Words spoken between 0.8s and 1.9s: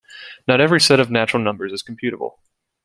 set of natural numbers is